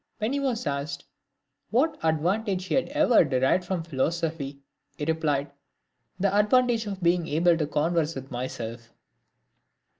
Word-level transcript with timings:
When 0.17 0.33
he 0.33 0.39
was 0.39 0.65
asked 0.65 1.05
what 1.69 1.99
advantage 2.01 2.65
he 2.65 2.73
had 2.73 2.87
ever 2.89 3.23
derived 3.23 3.63
from 3.65 3.83
philo 3.83 4.09
sophy, 4.09 4.59
he 4.97 5.05
replied," 5.05 5.51
The 6.19 6.35
advantage 6.35 6.87
of 6.87 7.03
being 7.03 7.27
able 7.27 7.55
to 7.55 7.67
converse 7.67 8.15
with 8.15 8.31
myself." 8.31 8.91